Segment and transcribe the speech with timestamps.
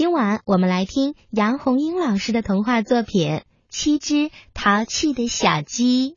[0.00, 3.28] 今晚我们来听杨红樱老师的童话作品
[3.68, 6.12] 《七只淘气的小鸡》。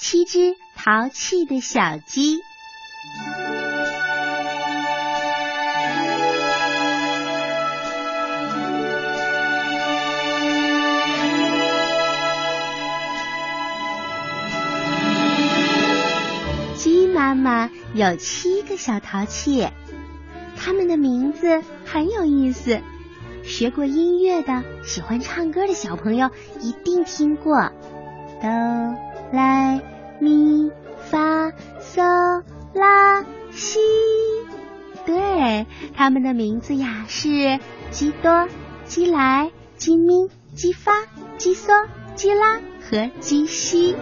[0.00, 2.38] 七只淘气的小鸡。
[17.26, 19.66] 妈妈有七个小淘气，
[20.56, 22.78] 他们的名字很有意思。
[23.42, 27.72] 学过音乐的、喜欢唱歌的小朋友一定听过：
[28.40, 28.48] 哆
[29.32, 29.82] 来
[30.20, 30.70] 咪
[31.10, 31.50] 发
[31.80, 32.44] 嗦
[32.74, 33.80] 拉西。
[35.04, 37.58] 对，他们的名字呀是
[37.90, 38.48] 鸡多、
[38.84, 40.92] 鸡来、鸡咪、鸡发、
[41.38, 43.96] 鸡嗦、鸡拉和鸡西。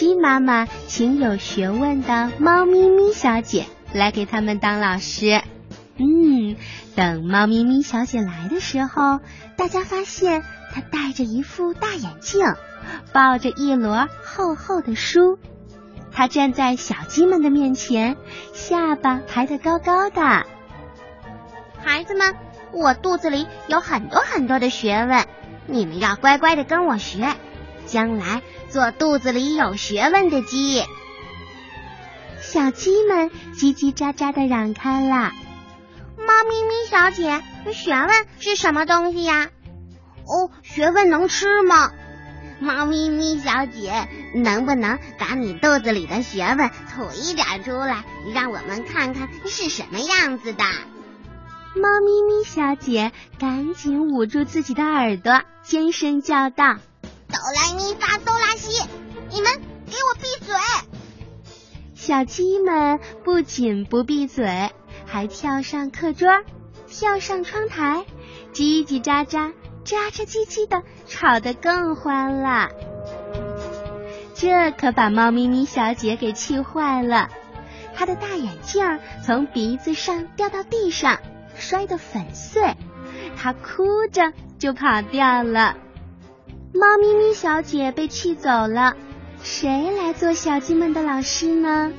[0.00, 5.42] 鸡妈妈请有学问的猫咪咪小姐来给他们当老师。
[5.98, 6.56] 嗯，
[6.96, 9.20] 等猫咪咪小姐来的时候，
[9.58, 12.46] 大家发现她戴着一副大眼镜，
[13.12, 15.38] 抱着一摞厚厚的书。
[16.10, 18.16] 她站在小鸡们的面前，
[18.54, 20.46] 下巴抬得高高的。
[21.84, 22.34] 孩子们，
[22.72, 25.26] 我肚子里有很多很多的学问，
[25.66, 27.34] 你们要乖乖的跟我学。
[27.90, 30.84] 将来做肚子里有学问的鸡，
[32.40, 35.32] 小鸡们叽叽喳喳的嚷开了。
[36.16, 39.48] 猫咪咪小姐，学问是什么东西呀？
[40.24, 41.90] 哦，学问能吃吗？
[42.60, 50.62] 猫咪咪小姐，能不能把你肚子里的学问吐一点出来，让我们看看是什么样子的？
[51.74, 56.76] 猫咪咪小姐赶紧捂住自己的耳朵，尖声叫道。
[57.70, 58.82] 咪咪发嗦拉西，
[59.30, 59.52] 你们
[59.86, 60.54] 给我闭嘴！
[61.94, 64.70] 小鸡们不仅不闭嘴，
[65.06, 66.28] 还跳上课桌，
[66.88, 68.04] 跳上窗台，
[68.52, 69.52] 叽叽喳喳、
[69.84, 72.70] 喳喳叽叽的，吵得更欢了。
[74.34, 77.28] 这可把猫咪咪小姐给气坏了，
[77.94, 81.20] 她的大眼镜从鼻子上掉到地上，
[81.54, 82.74] 摔得粉碎，
[83.36, 85.76] 她哭着就跑掉了。
[86.72, 88.94] 猫咪咪小姐被气走了，
[89.42, 91.92] 谁来做小鸡们的老师呢？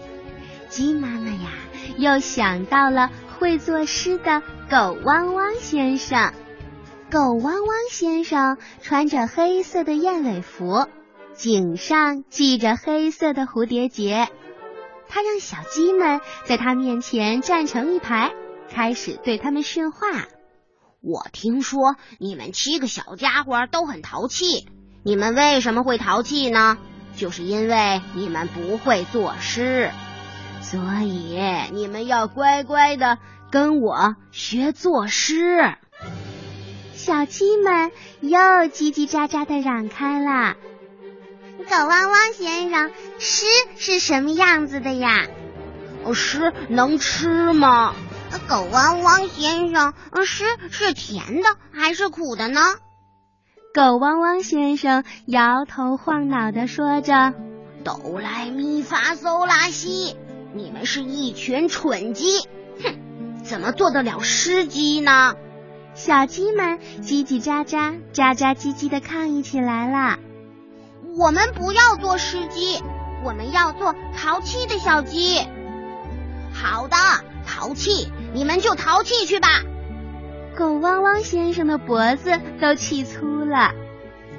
[0.70, 1.50] 鸡妈妈呀，
[1.98, 6.32] 又想到了会作诗的狗汪汪先生。
[7.12, 10.88] 狗汪汪先生穿着黑色的燕尾服，
[11.34, 14.30] 颈上系着黑色的蝴蝶结。
[15.10, 18.32] 他让小鸡们在他面前站成一排，
[18.70, 20.08] 开始对他们训话。
[21.02, 24.68] 我听说你们七个小家伙都很淘气，
[25.04, 26.78] 你们为什么会淘气呢？
[27.18, 29.90] 就是因为你们不会作诗，
[30.62, 31.42] 所以
[31.74, 33.18] 你们要乖乖的
[33.50, 35.74] 跟我学作诗。
[36.94, 40.56] 小鸡们又叽叽喳喳的嚷开了。
[41.68, 43.46] 狗汪汪先生，诗
[43.76, 45.26] 是什么样子的呀？
[46.14, 47.96] 诗能吃吗？
[48.48, 49.94] 狗汪汪先生，
[50.26, 52.60] 诗是甜的还是苦的呢？
[53.74, 57.34] 狗汪汪先生摇头晃脑的说着
[57.84, 60.18] ：“哆来咪发嗦拉西，
[60.54, 62.40] 你们是一群蠢鸡，
[62.84, 65.36] 哼，怎么做得了诗鸡呢？”
[65.94, 70.20] 小鸡们叽叽喳喳、喳喳叽叽的抗议起来了
[71.18, 72.82] ：“我们不要做诗鸡，
[73.26, 75.46] 我们要做淘气的小鸡。”
[76.54, 76.96] 好的，
[77.52, 78.08] 淘气。
[78.34, 79.50] 你们就淘气去吧！
[80.56, 83.74] 狗汪汪先生的脖子都气粗了，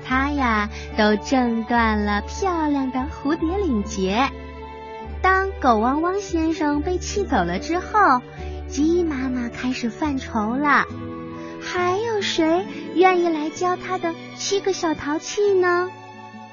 [0.04, 4.30] 他呀都挣断了漂亮的蝴蝶领结。
[5.20, 8.22] 当狗汪汪先生被气走了之后，
[8.66, 10.86] 鸡妈妈开始犯愁了：
[11.60, 12.64] 还有谁
[12.94, 15.90] 愿意来教他的七个小淘气呢？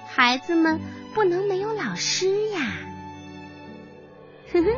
[0.07, 0.79] 孩子们
[1.13, 2.59] 不能没有老师呀！
[4.51, 4.71] 哼哼。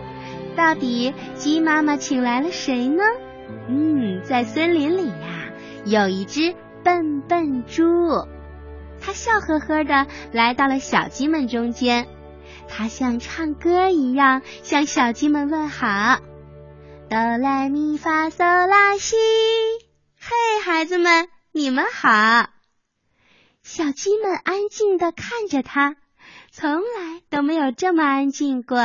[0.56, 3.04] 到底鸡妈妈请来了谁呢？
[3.68, 5.52] 嗯，在森林里呀，
[5.86, 7.84] 有一只笨笨猪，
[9.02, 12.08] 它笑呵呵的来到了小鸡们中间，
[12.68, 16.20] 它像唱歌一样向小鸡们问好：
[17.10, 19.16] 哆来咪发嗦拉西，
[20.20, 22.50] 嘿，孩子们，你们好！
[23.64, 25.96] 小鸡们安静的看着它，
[26.52, 28.78] 从来都没有这么安静过。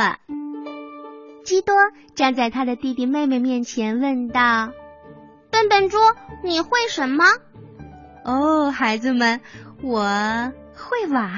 [1.47, 1.73] 基多
[2.13, 4.73] 站在他的弟弟妹妹面前问道
[5.49, 5.97] ：“笨笨猪，
[6.43, 7.23] 你会什么
[8.25, 9.39] ？”“哦，孩子们，
[9.81, 10.01] 我
[10.75, 11.31] 会玩。”“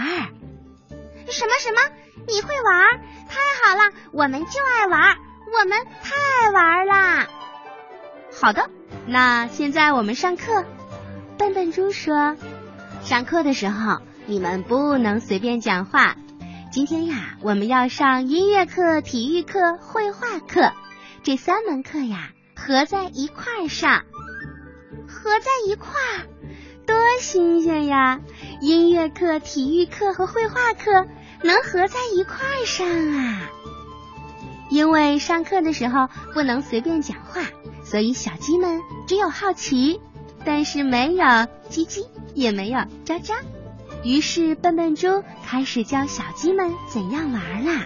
[1.29, 1.95] 什么什么？
[2.27, 3.00] 你会玩？
[3.29, 5.15] 太好了，我们就爱玩。
[5.53, 7.27] 我们太爱玩啦。
[8.41, 8.67] 好的，
[9.06, 10.65] 那现在我们上课。
[11.38, 12.35] 笨笨猪说
[13.06, 16.15] ：“上课的时候你们不能随便讲话。
[16.71, 20.71] 今天呀，我们要上音乐课、体育课、绘画课，
[21.24, 24.04] 这三门课呀合在一块儿上。
[25.07, 26.30] 合在一块儿，
[26.86, 28.19] 多新鲜呀！
[28.62, 31.07] 音乐课、体育课和绘画课
[31.42, 33.50] 能合在一块儿上啊！
[34.69, 37.42] 因为上课的时候不能随便讲话。”
[37.83, 40.00] 所以小鸡们只有好奇，
[40.45, 42.06] 但是没有叽叽，
[42.36, 43.33] 也没有喳喳。
[44.04, 47.86] 于是笨笨猪开始教小鸡们怎样玩啦。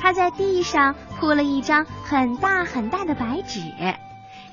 [0.00, 3.60] 他在地上铺了一张很大很大的白纸，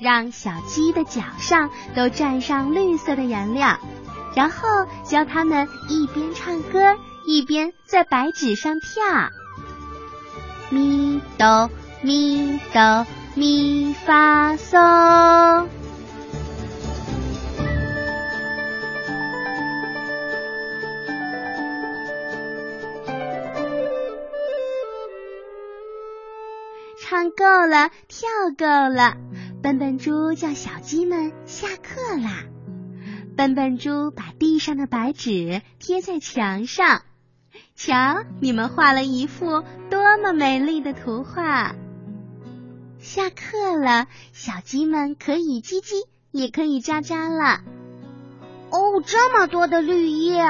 [0.00, 3.78] 让小鸡的脚上都沾上绿色的颜料，
[4.34, 6.96] 然后教他们一边唱歌
[7.26, 9.02] 一边在白纸上跳。
[10.70, 11.70] 咪哆
[12.02, 13.06] 咪哆。
[13.38, 15.66] 咪发嗦，
[27.16, 28.28] 唱够了，跳
[28.58, 29.16] 够了，
[29.62, 32.44] 笨笨猪叫小鸡们下课啦。
[33.34, 37.00] 笨笨猪把地上的白纸贴在墙上，
[37.74, 41.74] 瞧，你们画了一幅多么美丽的图画。
[42.98, 47.62] 下课了，小鸡们可以叽叽，也可以喳喳了。
[48.68, 50.42] 哦，这么多的绿叶，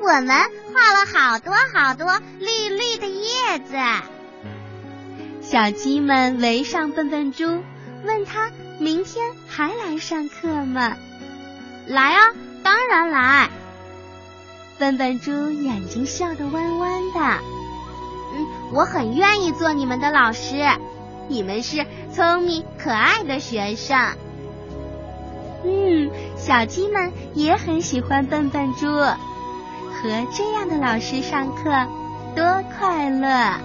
[0.00, 3.76] 我们画了好多好多绿绿的叶子。
[5.50, 7.44] 小鸡们围上笨笨猪，
[8.04, 10.96] 问他明天还来上课吗？
[11.88, 12.32] 来啊，
[12.62, 13.50] 当然来。
[14.78, 17.20] 笨笨猪眼睛笑得弯弯的。
[18.32, 20.54] 嗯，我很愿意做你们的老师。
[21.26, 23.98] 你们是聪明可爱的学生，
[25.64, 29.16] 嗯，小鸡们也很喜欢笨笨猪，和
[30.32, 31.64] 这样的老师上课
[32.36, 33.60] 多快乐。